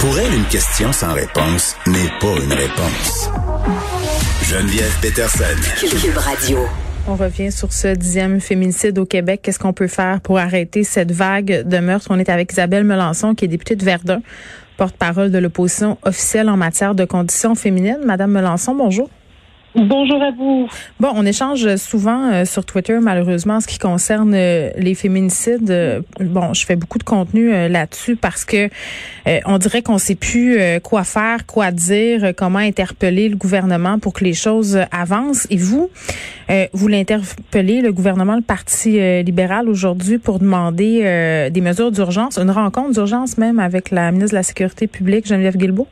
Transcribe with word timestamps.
Pour 0.00 0.18
elle, 0.18 0.34
une 0.34 0.44
question 0.44 0.92
sans 0.92 1.14
réponse 1.14 1.76
n'est 1.86 2.10
pas 2.20 2.34
une 2.44 2.52
réponse. 2.52 3.30
Geneviève 4.44 4.96
Peterson. 5.00 5.44
Cube 5.80 6.16
Radio. 6.16 6.58
On 7.08 7.16
revient 7.16 7.50
sur 7.50 7.72
ce 7.72 7.88
dixième 7.88 8.40
féminicide 8.40 8.98
au 8.98 9.06
Québec. 9.06 9.40
Qu'est-ce 9.42 9.58
qu'on 9.58 9.72
peut 9.72 9.88
faire 9.88 10.20
pour 10.20 10.38
arrêter 10.38 10.84
cette 10.84 11.12
vague 11.12 11.66
de 11.66 11.78
meurtres? 11.78 12.06
On 12.10 12.18
est 12.18 12.28
avec 12.28 12.52
Isabelle 12.52 12.84
Melançon, 12.84 13.34
qui 13.34 13.46
est 13.46 13.48
députée 13.48 13.74
de 13.74 13.84
Verdun, 13.84 14.20
porte-parole 14.76 15.32
de 15.32 15.38
l'opposition 15.38 15.98
officielle 16.02 16.48
en 16.48 16.56
matière 16.56 16.94
de 16.94 17.04
conditions 17.04 17.54
féminines. 17.54 18.00
Madame 18.04 18.30
Melançon, 18.30 18.74
bonjour. 18.74 19.10
Bonjour 19.76 20.22
à 20.22 20.30
vous. 20.30 20.68
Bon, 21.00 21.10
on 21.14 21.26
échange 21.26 21.76
souvent 21.76 22.32
euh, 22.32 22.44
sur 22.46 22.64
Twitter, 22.64 22.98
malheureusement, 22.98 23.56
en 23.56 23.60
ce 23.60 23.66
qui 23.66 23.78
concerne 23.78 24.32
euh, 24.34 24.70
les 24.78 24.94
féminicides. 24.94 25.70
Euh, 25.70 26.00
bon, 26.18 26.54
je 26.54 26.64
fais 26.64 26.76
beaucoup 26.76 26.96
de 26.96 27.04
contenu 27.04 27.50
là-dessus 27.68 28.16
parce 28.16 28.46
que 28.46 28.70
on 29.44 29.58
dirait 29.58 29.82
qu'on 29.82 29.98
sait 29.98 30.14
plus 30.14 30.58
quoi 30.82 31.04
faire, 31.04 31.46
quoi 31.46 31.72
dire, 31.72 32.32
comment 32.36 32.58
interpeller 32.58 33.28
le 33.28 33.36
gouvernement 33.36 33.98
pour 33.98 34.12
que 34.12 34.24
les 34.24 34.32
choses 34.32 34.78
avancent. 34.90 35.46
Et 35.50 35.56
vous, 35.56 35.90
vous 36.72 36.88
l'interpellez, 36.88 37.82
le 37.82 37.92
gouvernement, 37.92 38.36
le 38.36 38.42
Parti 38.42 38.98
libéral 39.22 39.68
aujourd'hui, 39.68 40.18
pour 40.18 40.38
demander 40.38 41.50
des 41.52 41.60
mesures 41.60 41.90
d'urgence, 41.90 42.38
une 42.38 42.50
rencontre 42.50 42.92
d'urgence 42.92 43.36
même 43.36 43.58
avec 43.58 43.90
la 43.90 44.10
ministre 44.12 44.32
de 44.32 44.36
la 44.36 44.42
Sécurité 44.42 44.86
publique, 44.86 45.26
Geneviève 45.26 45.56
Guilbeault? 45.56 45.88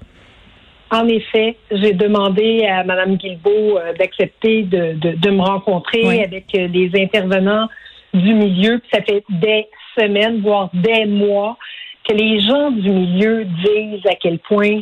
En 0.91 1.09
effet, 1.09 1.57
j'ai 1.71 1.93
demandé 1.93 2.65
à 2.67 2.85
Mme 2.85 3.17
Guilbeault 3.17 3.79
euh, 3.79 3.93
d'accepter 3.99 4.63
de, 4.63 4.93
de, 4.93 5.31
me 5.31 5.41
rencontrer 5.41 6.23
avec 6.23 6.47
euh, 6.55 6.69
des 6.69 6.91
intervenants 6.95 7.69
du 8.13 8.35
milieu. 8.35 8.81
ça 8.93 9.01
fait 9.03 9.25
des 9.29 9.67
semaines, 9.99 10.41
voire 10.41 10.71
des 10.73 11.07
mois, 11.07 11.57
que 12.09 12.15
les 12.15 12.41
gens 12.41 12.71
du 12.71 12.91
milieu 12.91 13.45
disent 13.45 14.07
à 14.07 14.15
quel 14.15 14.39
point 14.39 14.81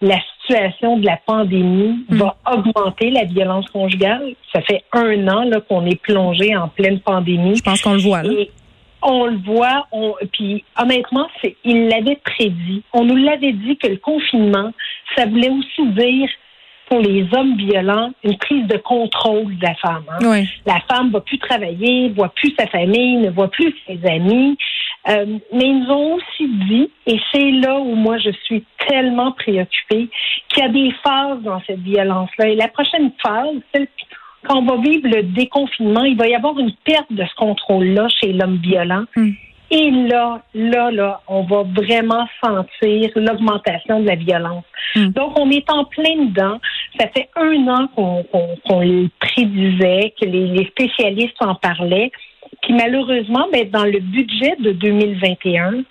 la 0.00 0.18
situation 0.40 0.98
de 0.98 1.06
la 1.06 1.18
pandémie 1.24 2.04
hmm. 2.08 2.16
va 2.16 2.36
augmenter 2.50 3.10
la 3.10 3.24
violence 3.24 3.66
conjugale. 3.70 4.34
Ça 4.52 4.62
fait 4.62 4.82
un 4.92 5.28
an 5.28 5.48
qu'on 5.68 5.86
est 5.86 6.00
plongé 6.00 6.56
en 6.56 6.68
pleine 6.68 7.00
pandémie. 7.00 7.56
Je 7.56 7.62
pense 7.62 7.82
qu'on 7.82 7.94
le 7.94 8.00
voit 8.00 8.22
là 8.22 8.30
on 9.06 9.26
le 9.26 9.38
voit, 9.38 9.86
on, 9.92 10.14
puis 10.32 10.64
honnêtement, 10.78 11.28
c'est, 11.40 11.56
il 11.64 11.88
l'avait 11.88 12.20
prédit. 12.24 12.82
On 12.92 13.04
nous 13.04 13.16
l'avait 13.16 13.52
dit 13.52 13.76
que 13.76 13.86
le 13.86 13.96
confinement, 13.96 14.72
ça 15.14 15.26
voulait 15.26 15.50
aussi 15.50 15.86
dire 15.92 16.28
pour 16.88 17.00
les 17.00 17.26
hommes 17.32 17.56
violents 17.56 18.12
une 18.22 18.36
prise 18.38 18.66
de 18.66 18.76
contrôle 18.76 19.56
de 19.56 19.62
la 19.62 19.74
femme. 19.76 20.04
Hein. 20.08 20.44
La 20.66 20.80
femme 20.88 21.10
va 21.10 21.20
plus 21.20 21.38
travailler, 21.38 22.10
voit 22.10 22.28
plus 22.28 22.52
sa 22.58 22.66
famille, 22.66 23.16
ne 23.16 23.30
voit 23.30 23.50
plus 23.50 23.74
ses 23.86 23.98
amis. 24.06 24.56
Euh, 25.08 25.38
mais 25.52 25.64
ils 25.64 25.80
nous 25.80 25.90
ont 25.90 26.14
aussi 26.14 26.48
dit, 26.68 26.90
et 27.06 27.20
c'est 27.32 27.50
là 27.52 27.78
où 27.78 27.94
moi 27.94 28.18
je 28.18 28.30
suis 28.44 28.64
tellement 28.88 29.32
préoccupée, 29.32 30.08
qu'il 30.48 30.62
y 30.62 30.66
a 30.66 30.68
des 30.68 30.92
phases 31.04 31.42
dans 31.42 31.62
cette 31.66 31.80
violence-là. 31.80 32.48
Et 32.48 32.56
la 32.56 32.68
prochaine 32.68 33.12
phase, 33.24 33.56
celle 33.72 33.86
quand 34.46 34.58
on 34.58 34.64
va 34.64 34.76
vivre 34.76 35.08
le 35.08 35.22
déconfinement, 35.22 36.04
il 36.04 36.16
va 36.16 36.28
y 36.28 36.34
avoir 36.34 36.58
une 36.58 36.72
perte 36.84 37.10
de 37.10 37.24
ce 37.24 37.34
contrôle-là 37.36 38.08
chez 38.20 38.32
l'homme 38.32 38.58
violent. 38.58 39.04
Hmm. 39.14 39.32
Et 39.70 39.90
là, 39.90 40.42
là, 40.54 40.90
là, 40.92 41.20
on 41.26 41.42
va 41.42 41.64
vraiment 41.64 42.26
sentir 42.44 43.10
l'augmentation 43.16 44.00
de 44.00 44.06
la 44.06 44.14
violence. 44.14 44.64
Hmm. 44.94 45.08
Donc, 45.08 45.38
on 45.38 45.50
est 45.50 45.68
en 45.70 45.84
plein 45.84 46.26
dedans. 46.26 46.60
Ça 47.00 47.08
fait 47.08 47.28
un 47.34 47.66
an 47.66 47.88
qu'on 47.88 48.80
le 48.80 49.08
prédisait, 49.18 50.14
que 50.20 50.26
les, 50.26 50.66
spécialistes 50.66 51.40
en 51.40 51.56
parlaient. 51.56 52.12
Puis 52.62 52.74
malheureusement, 52.74 53.48
ben, 53.52 53.68
dans 53.70 53.84
le 53.84 53.98
budget 53.98 54.54
de 54.60 54.70
2021, 54.72 55.82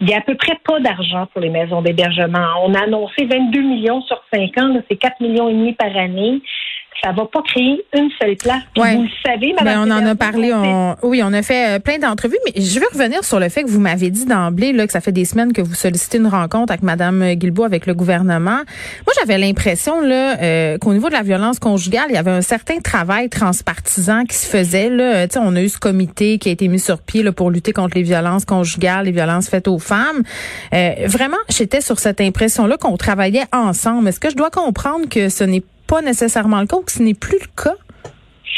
il 0.00 0.10
y 0.10 0.14
a 0.14 0.18
à 0.18 0.20
peu 0.20 0.34
près 0.34 0.58
pas 0.64 0.80
d'argent 0.80 1.26
pour 1.26 1.40
les 1.40 1.48
maisons 1.48 1.80
d'hébergement. 1.80 2.48
On 2.64 2.74
a 2.74 2.80
annoncé 2.80 3.24
22 3.24 3.60
millions 3.60 4.02
sur 4.02 4.20
5 4.34 4.58
ans, 4.58 4.82
c'est 4.90 4.96
4 4.96 5.20
millions 5.20 5.48
et 5.48 5.52
demi 5.52 5.74
par 5.74 5.96
année 5.96 6.42
ça 7.02 7.12
va 7.12 7.26
pas 7.26 7.42
créer 7.42 7.84
une 7.94 8.10
seule 8.20 8.36
place. 8.36 8.62
Vous 8.76 8.82
le 8.82 9.08
savez, 9.24 9.52
Madame. 9.58 9.88
Ben, 9.88 9.92
on 9.92 9.96
en 9.96 10.06
a 10.06 10.14
parlé. 10.14 10.52
oui, 11.02 11.22
on 11.24 11.32
a 11.32 11.42
fait 11.42 11.76
euh, 11.76 11.78
plein 11.78 11.98
d'entrevues, 11.98 12.38
mais 12.46 12.62
je 12.62 12.78
veux 12.78 12.86
revenir 12.92 13.24
sur 13.24 13.40
le 13.40 13.48
fait 13.48 13.62
que 13.64 13.68
vous 13.68 13.80
m'avez 13.80 14.10
dit 14.10 14.24
d'emblée 14.24 14.72
là 14.72 14.86
que 14.86 14.92
ça 14.92 15.00
fait 15.00 15.12
des 15.12 15.24
semaines 15.24 15.52
que 15.52 15.62
vous 15.62 15.74
sollicitez 15.74 16.18
une 16.18 16.26
rencontre 16.26 16.72
avec 16.72 16.82
Madame 16.82 17.34
Guilbeault 17.34 17.64
avec 17.64 17.86
le 17.86 17.94
gouvernement. 17.94 18.50
Moi, 18.50 19.14
j'avais 19.18 19.38
l'impression 19.38 20.00
là 20.00 20.40
euh, 20.40 20.78
qu'au 20.78 20.92
niveau 20.92 21.08
de 21.08 21.14
la 21.14 21.22
violence 21.22 21.58
conjugale, 21.58 22.06
il 22.08 22.14
y 22.14 22.18
avait 22.18 22.30
un 22.30 22.42
certain 22.42 22.78
travail 22.78 23.28
transpartisan 23.28 24.24
qui 24.24 24.36
se 24.36 24.46
faisait. 24.46 24.90
Là, 24.90 25.26
tu 25.26 25.34
sais, 25.34 25.40
on 25.42 25.54
a 25.56 25.62
eu 25.62 25.68
ce 25.68 25.78
comité 25.78 26.38
qui 26.38 26.48
a 26.48 26.52
été 26.52 26.68
mis 26.68 26.78
sur 26.78 26.98
pied 26.98 27.22
là, 27.22 27.32
pour 27.32 27.50
lutter 27.50 27.72
contre 27.72 27.96
les 27.96 28.02
violences 28.02 28.44
conjugales, 28.44 29.06
les 29.06 29.12
violences 29.12 29.48
faites 29.48 29.68
aux 29.68 29.78
femmes. 29.78 30.22
Euh, 30.72 30.92
vraiment, 31.06 31.38
j'étais 31.48 31.80
sur 31.80 31.98
cette 31.98 32.20
impression-là 32.20 32.76
qu'on 32.76 32.96
travaillait 32.96 33.46
ensemble. 33.52 34.08
Est-ce 34.08 34.20
que 34.20 34.30
je 34.30 34.36
dois 34.36 34.50
comprendre 34.50 35.08
que 35.08 35.28
ce 35.28 35.44
n'est 35.44 35.62
pas 35.92 36.00
nécessairement 36.00 36.60
le 36.60 36.66
cas 36.66 36.76
ou 36.78 36.82
que 36.82 36.92
ce 36.92 37.02
n'est 37.02 37.12
plus 37.12 37.38
le 37.38 37.62
cas? 37.62 37.76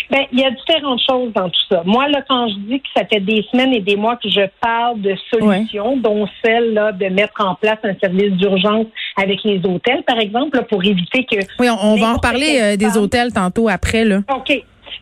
Ben, 0.09 0.25
il 0.31 0.39
y 0.39 0.45
a 0.45 0.51
différentes 0.51 1.01
choses 1.09 1.33
dans 1.33 1.49
tout 1.49 1.61
ça. 1.69 1.83
Moi, 1.85 2.07
là, 2.09 2.23
quand 2.29 2.47
je 2.49 2.55
dis 2.69 2.81
que 2.81 2.87
ça 2.97 3.05
fait 3.07 3.19
des 3.19 3.45
semaines 3.51 3.73
et 3.73 3.81
des 3.81 3.97
mois 3.97 4.17
que 4.17 4.29
je 4.29 4.43
parle 4.61 5.01
de 5.01 5.17
solutions, 5.33 5.97
dont 5.97 6.29
celle 6.45 6.75
là, 6.75 6.93
de 6.93 7.07
mettre 7.07 7.45
en 7.45 7.57
place 7.57 7.79
un 7.83 7.95
service 8.01 8.33
d'urgence 8.35 8.87
avec 9.17 9.43
les 9.43 9.61
hôtels, 9.67 10.05
par 10.07 10.19
exemple, 10.21 10.63
pour 10.71 10.85
éviter 10.85 11.25
que. 11.25 11.39
Oui, 11.59 11.69
on, 11.71 11.97
va 11.97 12.11
en 12.11 12.15
reparler 12.15 12.61
euh, 12.61 12.77
des 12.77 12.97
hôtels 12.97 13.33
tantôt 13.33 13.69
après, 13.69 14.05
là. 14.05 14.21
OK. 14.33 14.53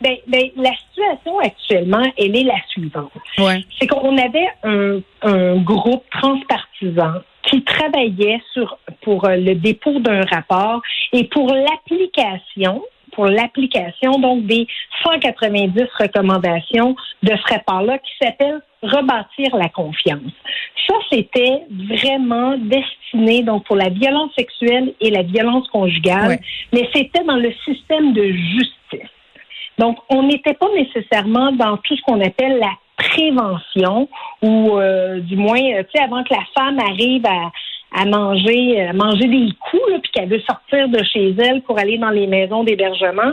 Ben, 0.00 0.16
ben, 0.26 0.48
la 0.56 0.70
situation 0.88 1.38
actuellement, 1.38 2.12
elle 2.16 2.34
est 2.34 2.44
la 2.44 2.60
suivante. 2.68 3.12
Ouais. 3.38 3.62
C'est 3.78 3.86
qu'on 3.86 4.16
avait 4.16 4.48
un, 4.64 5.00
un 5.22 5.56
groupe 5.56 6.04
transpartisan 6.10 7.20
qui 7.44 7.62
travaillait 7.62 8.40
sur 8.52 8.78
pour 9.02 9.24
euh, 9.24 9.36
le 9.36 9.54
dépôt 9.54 9.98
d'un 10.00 10.22
rapport 10.22 10.80
et 11.12 11.24
pour 11.24 11.52
l'application 11.52 12.82
pour 13.12 13.26
l'application 13.26 14.12
donc 14.18 14.46
des 14.46 14.66
190 15.04 15.82
recommandations 15.98 16.96
de 17.22 17.32
ce 17.36 17.54
rapport-là 17.54 17.98
qui 17.98 18.10
s'appelle 18.20 18.60
rebâtir 18.82 19.54
la 19.56 19.68
confiance. 19.68 20.32
Ça, 20.86 20.94
c'était 21.10 21.60
vraiment 21.70 22.56
destiné 22.58 23.42
donc 23.42 23.64
pour 23.64 23.76
la 23.76 23.88
violence 23.88 24.32
sexuelle 24.34 24.94
et 25.00 25.10
la 25.10 25.22
violence 25.22 25.68
conjugale, 25.68 26.38
mais 26.72 26.88
c'était 26.92 27.22
dans 27.24 27.36
le 27.36 27.52
système 27.64 28.12
de 28.12 28.32
justice. 28.32 29.10
Donc, 29.78 29.98
on 30.10 30.24
n'était 30.24 30.54
pas 30.54 30.68
nécessairement 30.74 31.52
dans 31.52 31.76
tout 31.78 31.96
ce 31.96 32.02
qu'on 32.02 32.20
appelle 32.20 32.58
la 32.58 32.72
prévention 32.96 34.08
ou 34.42 34.78
euh, 34.78 35.20
du 35.20 35.36
moins, 35.36 35.60
euh, 35.60 35.82
tu 35.82 35.98
sais, 35.98 36.04
avant 36.04 36.22
que 36.24 36.34
la 36.34 36.44
femme 36.54 36.78
arrive 36.78 37.24
à, 37.26 37.50
à 38.00 38.04
manger, 38.04 38.80
à 38.80 38.92
manger 38.92 39.28
des 39.28 39.48
coups, 39.70 40.00
puis 40.02 40.12
qu'elle 40.12 40.28
veut 40.28 40.40
sortir 40.40 40.88
de 40.88 41.02
chez 41.04 41.34
elle 41.38 41.62
pour 41.62 41.78
aller 41.78 41.98
dans 41.98 42.10
les 42.10 42.26
maisons 42.26 42.64
d'hébergement. 42.64 43.32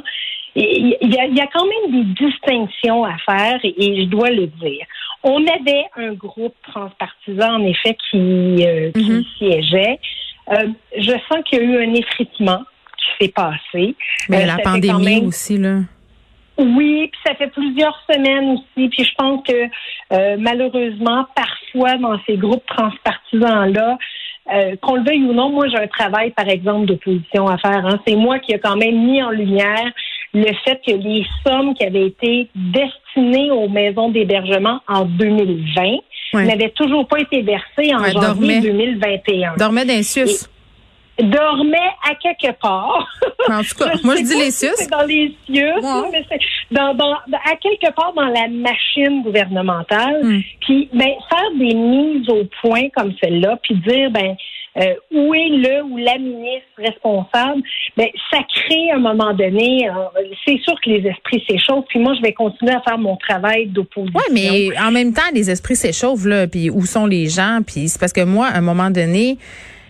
Il 0.56 0.98
y, 1.02 1.20
a, 1.20 1.26
il 1.26 1.38
y 1.38 1.42
a 1.42 1.48
quand 1.54 1.66
même 1.66 2.04
des 2.04 2.26
distinctions 2.26 3.06
à 3.06 3.16
faire 3.20 3.60
et, 3.64 4.02
je 4.02 4.06
dois 4.06 4.32
le 4.32 4.48
dire. 4.48 4.86
On 5.24 5.46
avait 5.46 5.86
un 5.96 6.14
groupe 6.14 6.56
transpartisan, 6.64 7.56
en 7.56 7.64
effet, 7.64 7.96
qui, 8.10 8.66
euh, 8.66 8.92
qui 8.92 9.00
mm-hmm. 9.00 9.38
siégeait. 9.38 10.00
je 10.98 11.12
sens 11.12 11.44
qu'il 11.46 11.60
y 11.60 11.62
a 11.62 11.66
eu 11.66 11.78
un 11.78 11.94
effritement 11.94 12.64
qui 12.98 13.26
s'est 13.26 13.32
passé. 13.32 13.96
Mais 14.28 14.46
la 14.46 14.58
pandémie 14.58 15.24
aussi, 15.24 15.58
là. 15.58 15.82
Oui, 16.60 17.10
puis 17.12 17.22
ça 17.26 17.36
fait 17.36 17.48
plusieurs 17.48 17.98
semaines 18.12 18.52
aussi. 18.52 18.90
Puis 18.90 19.04
je 19.06 19.14
pense 19.18 19.42
que 19.48 19.64
euh, 20.14 20.36
malheureusement, 20.38 21.26
parfois 21.36 21.96
dans 21.98 22.20
ces 22.28 22.36
groupes 22.36 22.66
transpartisans-là, 22.68 23.98
euh, 24.54 24.76
qu'on 24.82 24.96
le 24.96 25.04
veuille 25.04 25.24
ou 25.24 25.34
non, 25.34 25.50
moi 25.50 25.68
j'ai 25.70 25.78
un 25.78 25.88
travail, 25.88 26.32
par 26.32 26.50
exemple, 26.50 26.86
d'opposition 26.88 27.48
à 27.48 27.58
faire. 27.58 27.86
Hein. 27.86 28.00
C'est 28.06 28.16
moi 28.16 28.40
qui 28.40 28.52
ai 28.52 28.60
quand 28.60 28.76
même 28.76 29.06
mis 29.06 29.24
en 29.24 29.30
lumière 29.30 29.86
le 30.34 30.52
fait 30.66 30.80
que 30.86 30.92
les 30.92 31.26
sommes 31.46 31.74
qui 31.74 31.86
avaient 31.86 32.08
été 32.08 32.50
destinées 32.56 33.52
aux 33.52 33.70
maisons 33.70 34.10
d'hébergement 34.10 34.82
en 34.88 35.06
2020 35.06 36.46
n'avaient 36.46 36.70
toujours 36.72 37.08
pas 37.08 37.20
été 37.20 37.42
versées 37.42 37.96
en 37.96 38.04
janvier 38.06 38.60
2021. 38.60 39.56
Dormait 39.58 39.86
d'insus. 39.86 40.48
Dormait 41.24 41.78
à 42.10 42.16
quelque 42.16 42.52
part. 42.60 43.08
En 43.50 43.62
tout 43.62 43.76
cas, 43.78 43.92
moi 44.04 44.16
je 44.16 44.24
dis 44.24 44.38
les 44.38 44.52
cieux. 44.52 44.72
dans 44.90 45.06
les 45.06 45.36
cieux, 45.46 45.74
mais 46.12 46.24
c'est 46.30 46.40
dans, 46.72 46.94
dans, 46.94 47.14
à 47.14 47.56
quelque 47.62 47.94
part 47.94 48.14
dans 48.14 48.28
la 48.28 48.48
machine 48.48 49.24
gouvernementale. 49.24 50.24
Hmm. 50.24 50.42
Puis 50.62 50.90
ben 50.94 51.10
faire 51.30 51.52
des 51.58 51.74
mises 51.76 52.30
au 52.30 52.44
point 52.62 52.90
comme 52.96 53.14
celle-là, 53.22 53.58
puis 53.64 53.76
dire 53.76 54.12
ben 54.12 54.36
euh, 54.78 54.94
où 55.12 55.34
est 55.34 55.50
le 55.50 55.84
ou 55.84 55.98
la 55.98 56.18
ministre 56.18 56.68
responsable, 56.78 57.62
ben, 57.98 58.08
ça 58.32 58.38
crée 58.56 58.92
à 58.92 58.96
un 58.96 59.00
moment 59.00 59.34
donné, 59.34 59.90
c'est 60.46 60.60
sûr 60.60 60.76
que 60.82 60.90
les 60.90 61.10
esprits 61.10 61.44
s'échauffent, 61.50 61.86
puis 61.90 62.00
moi, 62.00 62.14
je 62.16 62.22
vais 62.22 62.34
continuer 62.34 62.74
à 62.74 62.82
faire 62.82 62.98
mon 62.98 63.18
travail 63.18 63.66
d'opposition. 63.68 64.20
Oui, 64.30 64.34
mais 64.72 64.80
en 64.80 64.92
même 64.92 65.12
temps, 65.12 65.24
les 65.34 65.50
esprits 65.50 65.76
s'échauffent, 65.76 66.26
là, 66.26 66.48
puis 66.48 66.70
où 66.70 66.86
sont 66.86 67.08
les 67.08 67.28
gens, 67.28 67.60
puis 67.66 67.90
c'est 67.90 68.00
parce 68.00 68.14
que 68.14 68.24
moi, 68.24 68.48
à 68.48 68.60
un 68.60 68.62
moment 68.62 68.92
donné, 68.92 69.38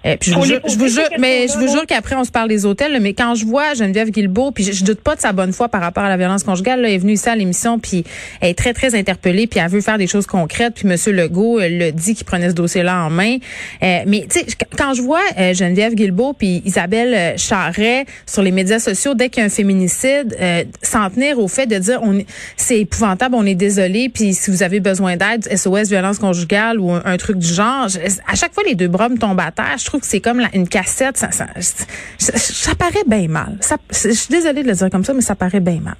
euh, 0.05 0.15
je, 0.21 0.33
vous 0.33 0.45
jure, 0.45 0.59
je 0.65 0.77
vous 0.77 0.87
jure, 0.87 1.09
mais 1.19 1.47
je 1.47 1.57
vous 1.57 1.67
jure 1.67 1.85
qu'après 1.85 2.15
on 2.15 2.23
se 2.23 2.31
parle 2.31 2.49
des 2.49 2.65
hôtels. 2.65 2.97
mais 3.01 3.13
quand 3.13 3.35
je 3.35 3.45
vois 3.45 3.73
Geneviève 3.73 4.09
Guilbeault, 4.09 4.51
puis 4.51 4.63
je, 4.63 4.83
doute 4.83 5.01
pas 5.01 5.15
de 5.15 5.21
sa 5.21 5.33
bonne 5.33 5.53
foi 5.53 5.69
par 5.69 5.81
rapport 5.81 6.03
à 6.03 6.09
la 6.09 6.17
violence 6.17 6.43
conjugale, 6.43 6.81
là, 6.81 6.89
elle 6.89 6.95
est 6.95 6.99
venue 6.99 7.13
ici 7.13 7.29
à 7.29 7.35
l'émission, 7.35 7.79
puis 7.79 8.03
elle 8.41 8.49
est 8.49 8.57
très 8.57 8.73
très 8.73 8.95
interpellée, 8.95 9.47
puis 9.47 9.59
elle 9.59 9.69
veut 9.69 9.81
faire 9.81 9.97
des 9.97 10.07
choses 10.07 10.25
concrètes. 10.25 10.75
Puis 10.75 10.87
Monsieur 10.87 11.11
Legault 11.11 11.59
elle 11.59 11.77
le 11.77 11.91
dit 11.91 12.15
qu'il 12.15 12.25
prenait 12.25 12.49
ce 12.49 12.55
dossier-là 12.55 13.05
en 13.05 13.09
main. 13.09 13.37
Euh, 13.83 13.99
mais 14.07 14.25
tu 14.29 14.39
sais, 14.39 14.45
quand 14.77 14.93
je 14.93 15.01
vois 15.01 15.21
euh, 15.37 15.53
Geneviève 15.53 15.95
Guilbeault 15.95 16.33
puis 16.33 16.61
Isabelle 16.65 17.37
Charret 17.37 18.05
sur 18.25 18.41
les 18.41 18.51
médias 18.51 18.79
sociaux, 18.79 19.13
dès 19.13 19.29
qu'il 19.29 19.41
y 19.41 19.43
a 19.43 19.47
un 19.47 19.49
féminicide, 19.49 20.37
s'en 20.81 21.09
tenir 21.09 21.39
au 21.39 21.47
fait 21.47 21.65
de 21.65 21.77
dire 21.77 21.99
on 22.03 22.19
c'est 22.57 22.79
épouvantable, 22.79 23.35
on 23.35 23.45
est 23.45 23.55
désolé, 23.55 24.09
puis 24.09 24.33
si 24.33 24.51
vous 24.51 24.63
avez 24.63 24.79
besoin 24.79 25.17
d'aide, 25.17 25.47
SOS 25.55 25.89
violence 25.89 26.19
conjugale 26.19 26.79
ou 26.79 26.91
un, 26.91 27.17
truc 27.17 27.37
du 27.37 27.53
genre, 27.53 27.87
à 28.27 28.35
chaque 28.35 28.53
fois 28.53 28.63
les 28.65 28.75
deux 28.75 28.87
bras 28.87 29.09
me 29.09 29.17
tombent 29.17 29.39
à 29.39 29.51
terre. 29.51 29.75
Je 29.77 29.85
trouve 29.89 30.01
que 30.01 30.07
c'est 30.07 30.21
comme 30.21 30.41
une 30.53 30.67
cassette. 30.67 31.17
Ça, 31.17 31.29
ça, 31.31 32.75
paraît 32.75 33.05
bien 33.07 33.27
mal. 33.27 33.57
je 33.89 34.11
suis 34.11 34.31
désolée 34.31 34.63
de 34.63 34.67
le 34.67 34.75
dire 34.75 34.89
comme 34.89 35.03
ça, 35.03 35.13
mais 35.13 35.21
ça 35.21 35.35
paraît 35.35 35.59
bien 35.59 35.79
mal. 35.81 35.95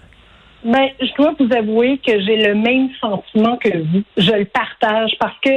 Ben, 0.64 0.90
je 1.00 1.14
dois 1.18 1.34
vous 1.40 1.52
avouer 1.56 1.98
que 2.06 2.20
j'ai 2.22 2.36
le 2.36 2.54
même 2.54 2.90
sentiment 3.00 3.58
que 3.58 3.70
vous. 3.70 4.04
Je 4.18 4.32
le 4.32 4.46
partage 4.46 5.12
parce 5.20 5.38
que 5.42 5.52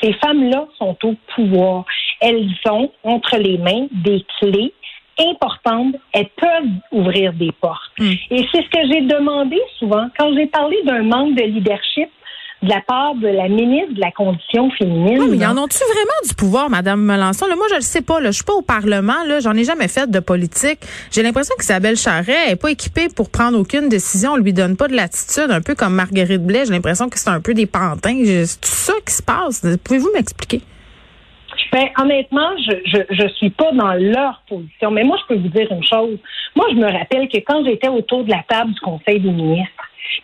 ces 0.00 0.12
femmes-là 0.14 0.66
sont 0.78 0.96
au 1.04 1.14
pouvoir. 1.34 1.84
Elles 2.20 2.48
ont 2.70 2.90
entre 3.02 3.36
les 3.38 3.58
mains 3.58 3.86
des 3.92 4.24
clés 4.38 4.72
importantes. 5.18 5.96
Elles 6.12 6.28
peuvent 6.36 6.70
ouvrir 6.92 7.32
des 7.32 7.50
portes. 7.60 7.80
Hmm. 7.98 8.12
Et 8.30 8.46
c'est 8.52 8.62
ce 8.62 8.68
que 8.68 8.92
j'ai 8.92 9.00
demandé 9.02 9.58
souvent 9.78 10.08
quand 10.18 10.34
j'ai 10.34 10.46
parlé 10.46 10.76
d'un 10.84 11.02
manque 11.02 11.34
de 11.34 11.42
leadership 11.42 12.10
de 12.62 12.68
la 12.70 12.80
part 12.80 13.14
de 13.14 13.28
la 13.28 13.48
ministre 13.48 13.94
de 13.94 14.00
la 14.00 14.10
Condition 14.10 14.70
féminine. 14.70 15.18
Oui, 15.20 15.28
mais 15.30 15.36
y 15.36 15.46
en 15.46 15.56
ont-tu 15.58 15.78
vraiment 15.78 16.20
du 16.26 16.34
pouvoir, 16.34 16.70
Madame 16.70 17.00
Melançon? 17.00 17.46
moi, 17.56 17.66
je 17.70 17.76
le 17.76 17.80
sais 17.82 18.02
pas. 18.02 18.20
Là. 18.20 18.30
Je 18.30 18.36
suis 18.36 18.44
pas 18.44 18.54
au 18.54 18.62
Parlement. 18.62 19.24
Là. 19.26 19.40
J'en 19.40 19.52
ai 19.52 19.64
jamais 19.64 19.88
fait 19.88 20.10
de 20.10 20.20
politique. 20.20 20.80
J'ai 21.10 21.22
l'impression 21.22 21.54
qu'Isabelle 21.58 21.96
Charret 21.96 22.50
est 22.50 22.56
pas 22.56 22.70
équipée 22.70 23.08
pour 23.14 23.30
prendre 23.30 23.58
aucune 23.58 23.88
décision. 23.88 24.32
On 24.32 24.36
lui 24.36 24.52
donne 24.52 24.76
pas 24.76 24.88
de 24.88 24.94
l'attitude, 24.94 25.50
un 25.50 25.60
peu 25.60 25.74
comme 25.74 25.94
Marguerite 25.94 26.44
Blais. 26.44 26.64
J'ai 26.66 26.72
l'impression 26.72 27.08
que 27.08 27.18
c'est 27.18 27.30
un 27.30 27.40
peu 27.40 27.54
des 27.54 27.66
pantins. 27.66 28.22
C'est 28.24 28.60
tout 28.60 28.68
ça 28.68 28.94
qui 29.06 29.12
se 29.12 29.22
passe. 29.22 29.64
Pouvez-vous 29.84 30.10
m'expliquer? 30.14 30.62
Ben, 31.72 31.88
honnêtement, 31.98 32.50
je, 32.58 32.76
je, 32.86 32.98
je 33.10 33.28
suis 33.34 33.50
pas 33.50 33.72
dans 33.72 33.92
leur 33.92 34.42
position. 34.48 34.90
Mais 34.90 35.04
moi, 35.04 35.18
je 35.22 35.34
peux 35.34 35.40
vous 35.40 35.48
dire 35.48 35.70
une 35.70 35.84
chose. 35.84 36.18
Moi, 36.54 36.66
je 36.70 36.76
me 36.76 36.90
rappelle 36.90 37.28
que 37.28 37.38
quand 37.38 37.64
j'étais 37.64 37.88
autour 37.88 38.24
de 38.24 38.30
la 38.30 38.42
table 38.48 38.72
du 38.72 38.80
Conseil 38.80 39.20
des 39.20 39.30
ministres, 39.30 39.72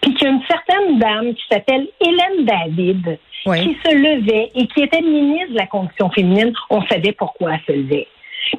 puis 0.00 0.14
qu'il 0.14 0.26
y 0.26 0.30
a 0.30 0.34
une 0.34 0.42
certaine 0.46 0.98
dame 0.98 1.34
qui 1.34 1.42
s'appelle 1.50 1.88
Hélène 2.00 2.44
David, 2.44 3.18
qui 3.44 3.76
se 3.84 3.94
levait 3.94 4.50
et 4.54 4.66
qui 4.68 4.82
était 4.82 5.00
ministre 5.00 5.52
de 5.52 5.58
la 5.58 5.66
condition 5.66 6.10
féminine, 6.10 6.52
on 6.70 6.82
savait 6.86 7.12
pourquoi 7.12 7.54
elle 7.54 7.60
se 7.66 7.72
levait. 7.72 8.06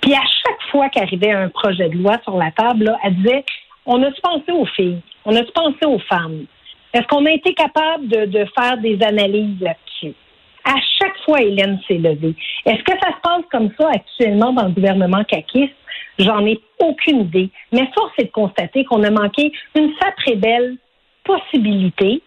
Puis 0.02 0.14
à 0.14 0.22
chaque 0.22 0.62
fois 0.72 0.90
qu'arrivait 0.90 1.31
un 1.31 1.50
projet 1.50 1.90
de 1.90 1.98
loi 1.98 2.18
sur 2.24 2.38
la 2.38 2.52
table, 2.52 2.96
elle 3.04 3.16
disait 3.16 3.46
on 3.86 4.02
a-tu 4.02 4.22
pensé 4.22 4.52
aux 4.52 4.66
filles? 4.66 5.02
On 5.25 5.36
a-tu 5.36 5.52
pensé 5.52 5.86
aux 5.86 6.00
femmes? 6.00 6.46
Est-ce 6.94 7.08
qu'on 7.08 7.25
a 7.25 7.31
été 7.31 7.54
capable 7.54 8.08
de, 8.08 8.25
de 8.25 8.46
faire 8.58 8.78
des 8.78 9.02
analyses 9.04 9.60
là-dessus? 9.60 10.16
À 10.64 10.75
chaque 11.00 11.18
fois, 11.25 11.42
Hélène 11.42 11.80
s'est 11.88 11.98
levée. 11.98 12.36
Est-ce 12.66 12.84
que 12.84 12.98
ça 13.02 13.10
se 13.10 13.22
passe 13.22 13.44
comme 13.52 13.70
ça 13.78 13.90
actuellement 13.94 14.54
dans 14.54 14.66
le 14.66 14.72
gouvernement 14.72 15.24
caquiste? 15.25 15.74
J'en 16.20 16.46
ai 16.46 16.60
aucune 16.80 17.22
idée. 17.22 17.50
Mais 17.72 17.90
force 17.94 18.14
est 18.20 18.25
de 18.25 18.31
constater 18.31 18.86
qu'on 18.86 19.04
a 19.04 19.10
manqué 19.10 19.52
une 19.75 19.92
sacrée 20.02 20.36
belle 20.36 20.78
possibilité 21.24 22.22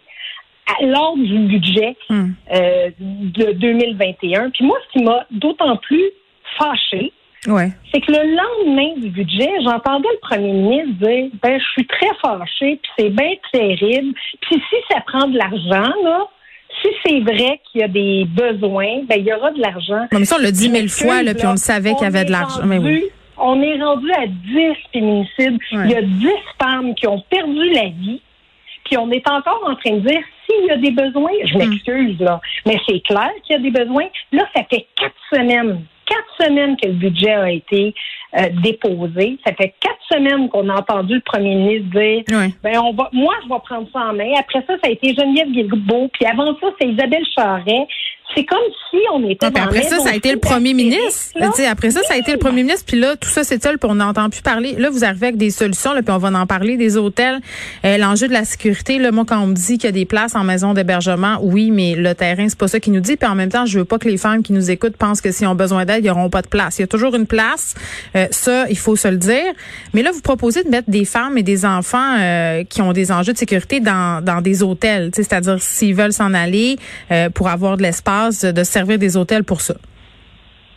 lors 0.82 1.16
du 1.16 1.38
budget 1.38 1.96
hmm. 2.10 2.30
euh, 2.52 2.90
de 2.98 3.52
2021. 3.52 4.50
Puis 4.50 4.64
moi, 4.64 4.78
ce 4.86 4.98
qui 4.98 5.04
m'a 5.04 5.26
d'autant 5.30 5.76
plus 5.76 6.10
fâché, 6.58 7.12
c'est 7.92 8.00
que 8.00 8.10
le 8.10 8.34
lendemain 8.34 9.00
du 9.00 9.10
budget, 9.10 9.50
j'entendais 9.62 10.08
le 10.12 10.20
premier 10.20 10.52
ministre 10.52 11.06
dire 11.06 11.30
ben 11.42 11.60
je 11.60 11.64
suis 11.72 11.86
très 11.86 12.10
fâché, 12.20 12.80
puis 12.82 12.90
c'est 12.98 13.10
bien 13.10 13.34
terrible. 13.52 14.14
Puis 14.40 14.56
si 14.68 14.76
ça 14.90 15.00
prend 15.06 15.28
de 15.28 15.38
l'argent, 15.38 15.92
là, 16.02 16.26
si 16.82 16.88
c'est 17.04 17.20
vrai 17.20 17.60
qu'il 17.70 17.80
y 17.80 17.84
a 17.84 17.88
des 17.88 18.24
besoins, 18.24 19.02
ben 19.08 19.16
il 19.18 19.26
y 19.26 19.32
aura 19.32 19.52
de 19.52 19.60
l'argent. 19.60 20.06
Comme 20.10 20.24
ça, 20.24 20.36
on 20.38 20.42
l'a 20.42 20.50
dit 20.50 20.68
mille 20.68 20.88
fois, 20.88 21.22
là, 21.22 21.34
puis 21.34 21.46
on 21.46 21.52
le 21.52 21.56
savait 21.56 21.94
qu'il 21.94 22.02
y 22.02 22.06
avait 22.06 22.24
de 22.24 22.32
l'argent. 22.32 22.62
Mais 22.64 22.78
oui. 22.78 23.04
On 23.38 23.60
est 23.60 23.80
rendu 23.82 24.10
à 24.12 24.26
10 24.26 24.76
féminicides. 24.92 25.58
Il 25.70 25.90
y 25.90 25.94
a 25.94 26.02
10 26.02 26.28
femmes 26.60 26.94
qui 26.94 27.06
ont 27.06 27.22
perdu 27.28 27.70
la 27.70 27.88
vie. 27.88 28.22
Puis 28.86 28.96
on 28.96 29.10
est 29.10 29.28
encore 29.28 29.62
en 29.66 29.74
train 29.74 29.96
de 29.96 30.08
dire 30.08 30.20
s'il 30.46 30.66
y 30.66 30.70
a 30.70 30.76
des 30.76 30.92
besoins, 30.92 31.32
je 31.44 31.54
hmm. 31.54 31.58
m'excuse 31.58 32.20
là, 32.20 32.40
mais 32.64 32.78
c'est 32.88 33.00
clair 33.00 33.30
qu'il 33.42 33.56
y 33.56 33.58
a 33.58 33.62
des 33.62 33.70
besoins. 33.70 34.06
Là, 34.32 34.44
ça 34.54 34.62
fait 34.70 34.86
quatre 34.96 35.14
semaines, 35.32 35.82
quatre 36.06 36.46
semaines 36.46 36.76
que 36.76 36.86
le 36.86 36.94
budget 36.94 37.32
a 37.32 37.50
été 37.50 37.94
euh, 38.38 38.48
déposé. 38.62 39.38
Ça 39.44 39.52
fait 39.54 39.74
quatre 39.80 39.98
semaines 40.10 40.48
qu'on 40.48 40.68
a 40.68 40.74
entendu 40.74 41.14
le 41.14 41.20
premier 41.20 41.56
ministre 41.56 41.90
dire 41.98 42.22
ben 42.62 42.78
on 42.78 42.92
va 42.92 43.08
moi 43.12 43.34
je 43.42 43.48
vais 43.48 43.60
prendre 43.64 43.88
ça 43.92 44.00
en 44.00 44.12
main. 44.12 44.30
Après 44.38 44.64
ça, 44.66 44.74
ça 44.82 44.88
a 44.88 44.90
été 44.90 45.14
Geneviève 45.14 45.50
Guilbeault, 45.50 46.08
puis 46.12 46.26
avant 46.26 46.56
ça, 46.60 46.68
c'est 46.80 46.88
Isabelle 46.88 47.26
Charret. 47.34 47.88
C'est 48.34 48.44
comme 48.44 48.58
si 48.90 48.98
on 49.12 49.28
était 49.28 49.50
dans 49.50 49.62
Après 49.62 49.82
ça, 49.82 49.98
ça 50.00 50.10
a 50.10 50.14
été 50.14 50.32
le 50.32 50.38
premier 50.38 50.74
ministre. 50.74 51.32
après 51.70 51.90
ça, 51.90 52.02
ça 52.02 52.14
a 52.14 52.16
été 52.16 52.32
le 52.32 52.38
premier 52.38 52.62
ministre. 52.64 52.84
Puis 52.86 52.98
là, 52.98 53.16
tout 53.16 53.28
ça, 53.28 53.44
c'est 53.44 53.62
seul, 53.62 53.78
puis 53.78 53.88
on 53.90 53.94
n'entend 53.94 54.28
plus 54.30 54.42
parler. 54.42 54.74
Là, 54.76 54.90
vous 54.90 55.04
arrivez 55.04 55.28
avec 55.28 55.36
des 55.36 55.50
solutions, 55.50 55.92
là, 55.92 56.02
puis 56.02 56.12
on 56.12 56.18
va 56.18 56.28
en 56.28 56.46
parler 56.46 56.76
des 56.76 56.96
hôtels. 56.96 57.38
Euh, 57.84 57.98
l'enjeu 57.98 58.26
de 58.26 58.32
la 58.32 58.44
sécurité, 58.44 58.98
là, 58.98 59.12
moi, 59.12 59.24
quand 59.26 59.40
on 59.40 59.46
me 59.46 59.54
dit 59.54 59.78
qu'il 59.78 59.84
y 59.84 59.88
a 59.88 59.92
des 59.92 60.06
places 60.06 60.34
en 60.34 60.42
maison 60.42 60.74
d'hébergement, 60.74 61.38
oui, 61.40 61.70
mais 61.70 61.94
le 61.94 62.14
terrain, 62.14 62.48
c'est 62.48 62.58
pas 62.58 62.68
ça 62.68 62.80
qui 62.80 62.90
nous 62.90 63.00
dit. 63.00 63.16
Puis 63.16 63.28
en 63.28 63.36
même 63.36 63.50
temps, 63.50 63.64
je 63.64 63.78
veux 63.78 63.84
pas 63.84 63.98
que 63.98 64.08
les 64.08 64.16
femmes 64.16 64.42
qui 64.42 64.52
nous 64.52 64.70
écoutent 64.70 64.96
pensent 64.96 65.20
que 65.20 65.30
s'ils 65.30 65.46
ont 65.46 65.54
besoin 65.54 65.84
d'aide, 65.84 66.04
ils 66.04 66.08
n'auront 66.08 66.30
pas 66.30 66.42
de 66.42 66.48
place. 66.48 66.78
Il 66.78 66.82
y 66.82 66.84
a 66.84 66.88
toujours 66.88 67.14
une 67.14 67.26
place. 67.26 67.74
Euh, 68.16 68.26
ça, 68.32 68.66
il 68.68 68.78
faut 68.78 68.96
se 68.96 69.08
le 69.08 69.18
dire. 69.18 69.52
Mais 69.94 70.02
là, 70.02 70.10
vous 70.10 70.20
proposez 70.20 70.64
de 70.64 70.68
mettre 70.68 70.90
des 70.90 71.04
femmes 71.04 71.38
et 71.38 71.42
des 71.42 71.64
enfants 71.64 72.16
euh, 72.18 72.64
qui 72.64 72.82
ont 72.82 72.92
des 72.92 73.12
enjeux 73.12 73.32
de 73.32 73.38
sécurité 73.38 73.78
dans, 73.78 74.22
dans 74.22 74.40
des 74.40 74.64
hôtels. 74.64 75.10
C'est-à-dire 75.14 75.62
s'ils 75.62 75.94
veulent 75.94 76.12
s'en 76.12 76.34
aller 76.34 76.76
pour 77.34 77.48
avoir 77.48 77.76
de 77.76 77.82
l'espace 77.82 78.15
de 78.44 78.64
servir 78.64 78.98
des 78.98 79.16
hôtels 79.16 79.44
pour 79.44 79.60
ça? 79.60 79.74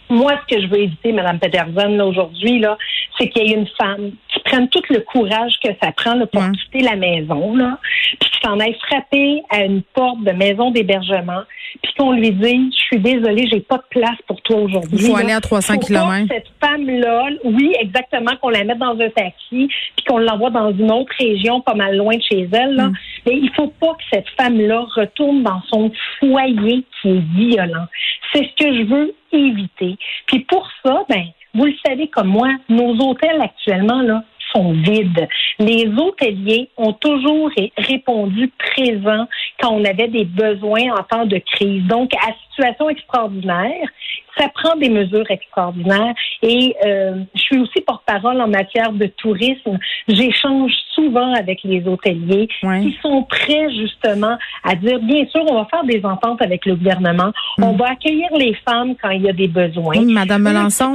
Moi, 0.09 0.33
ce 0.41 0.55
que 0.55 0.61
je 0.61 0.67
veux 0.67 0.79
éviter, 0.79 1.11
Mme 1.11 1.39
Peterson, 1.39 1.99
aujourd'hui, 1.99 2.59
là, 2.59 2.77
c'est 3.17 3.29
qu'il 3.29 3.47
y 3.47 3.51
ait 3.51 3.57
une 3.57 3.67
femme 3.79 4.11
qui 4.33 4.39
prenne 4.39 4.67
tout 4.69 4.81
le 4.89 5.01
courage 5.01 5.53
que 5.63 5.69
ça 5.81 5.91
prend 5.91 6.17
pour 6.25 6.43
quitter 6.51 6.79
la 6.79 6.95
maison, 6.95 7.55
là, 7.55 7.77
puis 8.19 8.29
qui 8.29 8.39
s'en 8.43 8.59
aille 8.59 8.77
frapper 8.87 9.43
à 9.49 9.65
une 9.65 9.83
porte 9.93 10.23
de 10.23 10.31
maison 10.31 10.71
d'hébergement, 10.71 11.43
puis 11.83 11.93
qu'on 11.97 12.13
lui 12.13 12.31
dise, 12.31 12.73
je 12.75 12.83
suis 12.95 12.99
désolée, 12.99 13.47
j'ai 13.51 13.59
pas 13.59 13.77
de 13.77 13.83
place 13.89 14.17
pour 14.27 14.41
toi 14.41 14.57
aujourd'hui. 14.57 14.97
Il 14.99 15.05
faut 15.05 15.15
aller 15.15 15.33
à 15.33 15.41
300 15.41 15.77
km. 15.77 16.27
Cette 16.27 16.51
femme-là, 16.59 17.29
oui, 17.43 17.75
exactement, 17.79 18.31
qu'on 18.41 18.49
la 18.49 18.63
mette 18.63 18.79
dans 18.79 18.99
un 18.99 19.09
taxi, 19.09 19.67
puis 19.67 20.05
qu'on 20.07 20.17
l'envoie 20.17 20.49
dans 20.49 20.71
une 20.71 20.91
autre 20.91 21.13
région, 21.19 21.61
pas 21.61 21.75
mal 21.75 21.95
loin 21.95 22.15
de 22.15 22.21
chez 22.21 22.47
elle, 22.51 22.75
là. 22.75 22.87
Mm. 22.87 22.93
Mais 23.27 23.33
il 23.35 23.51
faut 23.55 23.71
pas 23.79 23.93
que 23.93 24.03
cette 24.11 24.29
femme-là 24.39 24.85
retourne 24.95 25.43
dans 25.43 25.61
son 25.69 25.91
foyer 26.19 26.83
qui 27.01 27.09
est 27.09 27.23
violent. 27.35 27.85
C'est 28.33 28.43
ce 28.43 28.63
que 28.63 28.73
je 28.73 28.83
veux 28.83 29.13
éviter. 29.31 29.97
Puis 30.27 30.39
pour 30.41 30.67
ça, 30.83 31.03
ben, 31.09 31.25
vous 31.53 31.65
le 31.65 31.73
savez 31.85 32.07
comme 32.07 32.27
moi, 32.27 32.49
nos 32.69 32.93
hôtels 32.99 33.41
actuellement, 33.41 34.01
là, 34.01 34.23
sont 34.53 34.73
vides. 34.73 35.27
Les 35.59 35.87
hôteliers 35.97 36.69
ont 36.77 36.93
toujours 36.93 37.51
répondu 37.77 38.51
présent 38.57 39.27
quand 39.59 39.71
on 39.71 39.85
avait 39.85 40.07
des 40.07 40.25
besoins 40.25 40.91
en 40.97 41.03
temps 41.03 41.25
de 41.25 41.37
crise. 41.37 41.83
Donc, 41.83 42.11
à 42.15 42.33
situation 42.49 42.89
extraordinaire, 42.89 43.87
ça 44.39 44.47
prend 44.49 44.75
des 44.77 44.89
mesures 44.89 45.29
extraordinaires. 45.29 46.13
Et 46.41 46.75
euh, 46.85 47.23
je 47.35 47.41
suis 47.41 47.59
aussi 47.59 47.81
porte-parole 47.81 48.39
en 48.41 48.47
matière 48.47 48.91
de 48.91 49.05
tourisme. 49.05 49.77
J'échange 50.07 50.71
souvent 50.95 51.33
avec 51.33 51.59
les 51.63 51.85
hôteliers 51.85 52.47
qui 52.47 52.97
sont 53.01 53.23
prêts 53.23 53.69
justement 53.75 54.37
à 54.63 54.75
dire, 54.75 54.99
bien 54.99 55.25
sûr, 55.27 55.41
on 55.49 55.55
va 55.55 55.65
faire 55.65 55.83
des 55.83 56.01
ententes 56.03 56.41
avec 56.41 56.65
le 56.65 56.75
gouvernement, 56.75 57.31
mm. 57.57 57.63
on 57.63 57.73
va 57.73 57.91
accueillir 57.91 58.29
les 58.37 58.55
femmes 58.67 58.95
quand 59.01 59.09
il 59.09 59.23
y 59.23 59.29
a 59.29 59.33
des 59.33 59.47
besoins. 59.47 60.01
Madame 60.01 60.43
Melançon, 60.43 60.93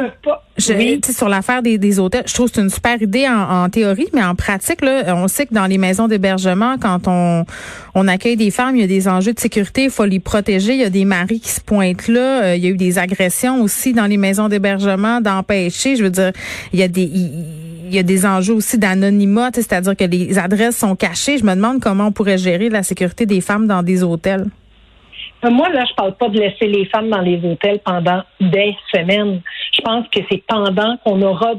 je, 0.56 0.98
sur 1.10 1.28
l'affaire 1.28 1.62
des, 1.62 1.78
des, 1.78 1.98
hôtels, 1.98 2.24
je 2.26 2.34
trouve 2.34 2.48
que 2.48 2.56
c'est 2.56 2.60
une 2.62 2.70
super 2.70 3.00
idée 3.00 3.26
en, 3.28 3.68
théorie, 3.68 4.08
mais 4.12 4.22
en 4.22 4.34
pratique, 4.34 4.82
là, 4.82 5.14
on 5.16 5.28
sait 5.28 5.46
que 5.46 5.54
dans 5.54 5.66
les 5.66 5.78
maisons 5.78 6.06
d'hébergement, 6.06 6.76
quand 6.80 7.06
on, 7.06 7.44
on 7.94 8.08
accueille 8.08 8.36
des 8.36 8.50
femmes, 8.50 8.76
il 8.76 8.82
y 8.82 8.84
a 8.84 8.88
des 8.88 9.08
enjeux 9.08 9.32
de 9.32 9.40
sécurité, 9.40 9.84
il 9.84 9.90
faut 9.90 10.04
les 10.04 10.20
protéger. 10.20 10.74
Il 10.74 10.80
y 10.80 10.84
a 10.84 10.90
des 10.90 11.04
maris 11.04 11.40
qui 11.40 11.50
se 11.50 11.60
pointent 11.60 12.08
là. 12.08 12.44
Euh, 12.44 12.56
il 12.56 12.64
y 12.64 12.66
a 12.66 12.70
eu 12.70 12.76
des 12.76 12.98
agressions 12.98 13.33
aussi 13.60 13.92
dans 13.92 14.06
les 14.06 14.16
maisons 14.16 14.48
d'hébergement, 14.48 15.20
d'empêcher. 15.20 15.96
Je 15.96 16.04
veux 16.04 16.10
dire, 16.10 16.32
il 16.72 16.80
y 16.80 16.82
a 16.82 16.88
des 16.88 17.10
il 17.86 17.94
y 17.94 17.98
a 17.98 18.02
des 18.02 18.26
enjeux 18.26 18.54
aussi 18.54 18.78
d'anonymat, 18.78 19.50
c'est-à-dire 19.52 19.96
que 19.96 20.04
les 20.04 20.38
adresses 20.38 20.78
sont 20.78 20.96
cachées. 20.96 21.38
Je 21.38 21.44
me 21.44 21.54
demande 21.54 21.80
comment 21.80 22.06
on 22.06 22.12
pourrait 22.12 22.38
gérer 22.38 22.68
la 22.68 22.82
sécurité 22.82 23.26
des 23.26 23.40
femmes 23.40 23.66
dans 23.66 23.82
des 23.82 24.02
hôtels. 24.02 24.46
Euh, 25.44 25.50
moi, 25.50 25.68
là, 25.68 25.84
je 25.88 25.94
parle 25.94 26.14
pas 26.14 26.28
de 26.28 26.38
laisser 26.38 26.66
les 26.66 26.86
femmes 26.86 27.10
dans 27.10 27.20
les 27.20 27.38
hôtels 27.44 27.80
pendant 27.84 28.22
des 28.40 28.74
semaines. 28.92 29.42
Je 29.76 29.80
pense 29.82 30.06
que 30.08 30.20
c'est 30.30 30.42
pendant 30.46 30.96
qu'on 31.04 31.20
aura, 31.22 31.52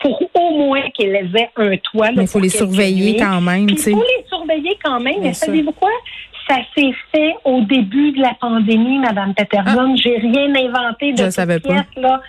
pour 0.00 0.22
au 0.34 0.56
moins 0.56 0.82
qu'elles 0.96 1.30
aient 1.36 1.50
un 1.56 1.76
toit. 1.78 2.10
Mais 2.14 2.22
il 2.22 2.28
faut 2.28 2.38
les 2.38 2.48
surveiller 2.48 3.16
quand 3.16 3.40
même. 3.40 3.68
Il 3.68 3.78
faut 3.78 3.90
les 3.90 4.24
surveiller 4.28 4.78
quand 4.82 5.00
même. 5.00 5.20
Mais 5.22 5.32
savez-vous 5.32 5.72
quoi? 5.72 5.90
Ça 6.50 6.58
s'est 6.74 6.92
fait 7.14 7.36
au 7.44 7.60
début 7.60 8.10
de 8.10 8.20
la 8.20 8.34
pandémie, 8.40 8.98
Madame 8.98 9.34
Peterson. 9.34 9.92
Ah. 9.92 9.94
J'ai 9.94 10.16
rien 10.16 10.52
inventé 10.54 11.12
de 11.12 11.24
Je 11.24 11.30
savais 11.30 11.60
pas. 11.60 11.84
là 11.96 12.20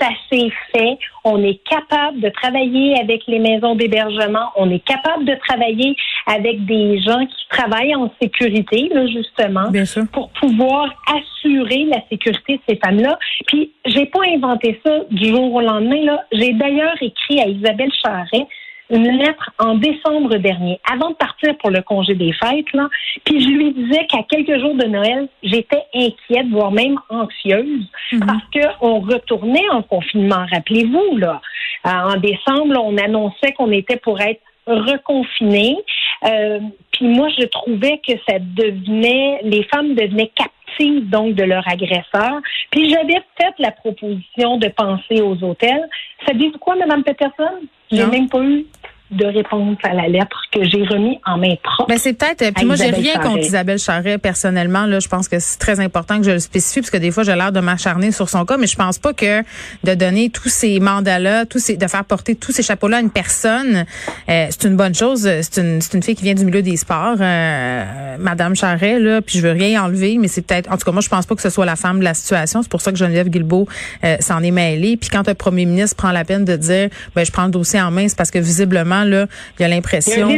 ça 0.00 0.08
s'est 0.30 0.50
fait. 0.74 0.98
On 1.24 1.42
est 1.42 1.60
capable 1.68 2.20
de 2.20 2.30
travailler 2.30 2.98
avec 2.98 3.22
les 3.26 3.38
maisons 3.38 3.74
d'hébergement. 3.74 4.50
On 4.56 4.70
est 4.70 4.84
capable 4.84 5.24
de 5.24 5.34
travailler 5.46 5.94
avec 6.26 6.64
des 6.64 7.00
gens 7.00 7.26
qui 7.26 7.48
travaillent 7.50 7.94
en 7.94 8.10
sécurité, 8.20 8.90
là, 8.92 9.06
justement, 9.06 9.70
pour 10.12 10.30
pouvoir 10.30 10.88
assurer 11.06 11.84
la 11.84 12.00
sécurité 12.08 12.56
de 12.56 12.62
ces 12.68 12.76
femmes-là. 12.76 13.18
Puis, 13.46 13.72
j'ai 13.84 14.06
pas 14.06 14.20
inventé 14.34 14.80
ça 14.84 15.00
du 15.10 15.28
jour 15.28 15.52
au 15.54 15.60
lendemain. 15.60 16.02
Là. 16.04 16.24
J'ai 16.32 16.52
d'ailleurs 16.52 16.96
écrit 17.00 17.40
à 17.40 17.46
Isabelle 17.46 17.92
Charret, 18.02 18.46
une 18.90 19.18
lettre 19.18 19.50
en 19.58 19.76
décembre 19.76 20.36
dernier, 20.36 20.80
avant 20.90 21.10
de 21.10 21.14
partir 21.14 21.56
pour 21.58 21.70
le 21.70 21.80
congé 21.82 22.14
des 22.14 22.32
fêtes, 22.32 22.72
là. 22.72 22.88
Puis 23.24 23.40
je 23.40 23.48
lui 23.48 23.72
disais 23.72 24.06
qu'à 24.06 24.22
quelques 24.24 24.58
jours 24.60 24.74
de 24.74 24.86
Noël, 24.86 25.28
j'étais 25.42 25.82
inquiète, 25.94 26.48
voire 26.50 26.72
même 26.72 26.98
anxieuse, 27.08 27.86
mhm. 28.12 28.26
parce 28.26 28.42
qu'on 28.80 29.00
retournait 29.00 29.68
en 29.70 29.82
confinement. 29.82 30.44
Rappelez-vous, 30.52 31.16
là, 31.16 31.40
euh, 31.86 31.90
en 31.90 32.16
décembre, 32.16 32.76
on 32.82 32.96
annonçait 32.98 33.52
qu'on 33.52 33.70
était 33.70 33.96
pour 33.96 34.20
être 34.20 34.40
reconfiné. 34.66 35.76
Euh, 36.24 36.60
puis 36.92 37.06
moi, 37.06 37.28
je 37.38 37.46
trouvais 37.46 38.00
que 38.06 38.12
ça 38.28 38.38
devenait, 38.38 39.40
les 39.42 39.62
femmes 39.64 39.94
devenaient 39.94 40.30
captives 40.34 41.08
donc 41.08 41.34
de 41.34 41.44
leur 41.44 41.66
agresseur. 41.68 42.40
Puis 42.70 42.90
j'avais 42.90 43.22
fait 43.40 43.54
la 43.58 43.70
proposition 43.70 44.58
de 44.58 44.68
penser 44.68 45.20
aux 45.22 45.42
hôtels. 45.42 45.88
Savez-vous 46.26 46.58
quoi, 46.58 46.76
Madame 46.76 47.02
Peterson? 47.02 47.60
J'ai 47.90 48.06
même 48.06 48.28
pas 48.28 48.42
eu 48.42 48.66
de 49.10 49.26
réponse 49.26 49.76
à 49.82 49.92
la 49.92 50.08
lettre 50.08 50.40
que 50.52 50.62
j'ai 50.64 50.82
remis 50.84 51.18
en 51.26 51.36
main 51.36 51.54
propre. 51.62 51.88
Ben 51.88 51.98
c'est 51.98 52.12
peut-être. 52.12 52.54
Puis 52.54 52.64
moi, 52.64 52.76
j'ai 52.76 52.90
rien 52.90 53.18
contre 53.18 53.38
Isabelle 53.38 53.78
Charret 53.78 54.18
personnellement. 54.18 54.86
Là, 54.86 55.00
je 55.00 55.08
pense 55.08 55.28
que 55.28 55.38
c'est 55.38 55.58
très 55.58 55.80
important 55.80 56.18
que 56.18 56.24
je 56.24 56.30
le 56.30 56.38
spécifie 56.38 56.80
parce 56.80 56.90
que 56.90 56.96
des 56.96 57.10
fois, 57.10 57.24
j'ai 57.24 57.34
l'air 57.34 57.50
de 57.50 57.60
m'acharner 57.60 58.12
sur 58.12 58.28
son 58.28 58.44
cas, 58.44 58.56
mais 58.56 58.66
je 58.66 58.76
pense 58.76 58.98
pas 58.98 59.12
que 59.12 59.42
de 59.84 59.94
donner 59.94 60.30
tous 60.30 60.48
ces 60.48 60.78
mandats-là, 60.78 61.46
tous 61.46 61.58
ces, 61.58 61.76
de 61.76 61.86
faire 61.88 62.04
porter 62.04 62.36
tous 62.36 62.52
ces 62.52 62.62
chapeaux-là 62.62 62.98
à 62.98 63.00
une 63.00 63.10
personne, 63.10 63.84
euh, 64.28 64.46
c'est 64.50 64.64
une 64.64 64.76
bonne 64.76 64.94
chose. 64.94 65.28
C'est 65.42 65.60
une, 65.60 65.80
c'est 65.80 65.96
une 65.96 66.02
fille 66.02 66.14
qui 66.14 66.24
vient 66.24 66.34
du 66.34 66.44
milieu 66.44 66.62
des 66.62 66.76
sports, 66.76 67.16
euh, 67.20 68.16
Madame 68.18 68.54
Charret. 68.54 69.00
Là, 69.00 69.22
puis 69.22 69.38
je 69.38 69.46
veux 69.46 69.52
rien 69.52 69.82
enlever, 69.82 70.18
mais 70.18 70.28
c'est 70.28 70.42
peut-être. 70.42 70.70
En 70.70 70.76
tout 70.76 70.84
cas, 70.84 70.92
moi, 70.92 71.02
je 71.02 71.08
pense 71.08 71.26
pas 71.26 71.34
que 71.34 71.42
ce 71.42 71.50
soit 71.50 71.66
la 71.66 71.76
femme 71.76 71.98
de 71.98 72.04
la 72.04 72.14
situation. 72.14 72.62
C'est 72.62 72.70
pour 72.70 72.80
ça 72.80 72.92
que 72.92 72.98
Geneviève 72.98 73.28
Guilbeault 73.28 73.66
euh, 74.04 74.16
s'en 74.20 74.42
est 74.42 74.50
mêlée. 74.52 74.96
Puis 74.96 75.10
quand 75.10 75.28
un 75.28 75.34
premier 75.34 75.64
ministre 75.64 75.96
prend 75.96 76.12
la 76.12 76.24
peine 76.24 76.44
de 76.44 76.56
dire, 76.56 76.90
ben 77.16 77.24
je 77.24 77.32
prends 77.32 77.46
le 77.46 77.50
dossier 77.50 77.80
en 77.80 77.90
main, 77.90 78.06
c'est 78.08 78.16
parce 78.16 78.30
que 78.30 78.38
visiblement 78.38 78.99
il 79.04 79.62
y 79.62 79.64
a 79.64 79.68
l'impression. 79.68 80.28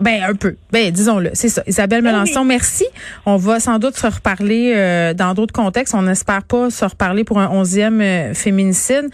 Ben, 0.00 0.22
un 0.22 0.34
peu. 0.34 0.56
Ben, 0.72 0.90
disons-le. 0.90 1.30
C'est 1.34 1.48
ça. 1.48 1.62
Isabelle 1.66 2.02
ben 2.02 2.12
Melançon, 2.12 2.44
merci. 2.44 2.86
On 3.24 3.36
va 3.36 3.60
sans 3.60 3.78
doute 3.78 3.96
se 3.96 4.06
reparler 4.06 4.74
euh, 4.76 5.14
dans 5.14 5.34
d'autres 5.34 5.54
contextes. 5.54 5.94
On 5.94 6.02
n'espère 6.02 6.42
pas 6.42 6.70
se 6.70 6.84
reparler 6.84 7.24
pour 7.24 7.38
un 7.38 7.48
onzième 7.48 8.00
euh, 8.00 8.34
féminicide. 8.34 9.08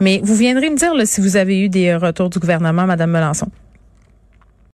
Mais 0.00 0.20
vous 0.22 0.34
viendrez 0.34 0.70
me 0.70 0.76
dire 0.76 0.92
si 1.04 1.20
vous 1.20 1.36
avez 1.36 1.60
eu 1.60 1.68
des 1.68 1.94
retours 1.94 2.30
du 2.30 2.38
gouvernement, 2.38 2.86
Madame 2.86 3.10
Melançon. 3.10 3.48